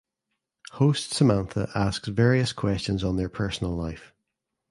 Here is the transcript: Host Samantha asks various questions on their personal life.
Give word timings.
Host 0.71 1.11
Samantha 1.13 1.69
asks 1.75 2.07
various 2.07 2.53
questions 2.53 3.03
on 3.03 3.17
their 3.17 3.29
personal 3.29 3.75
life. 3.75 4.15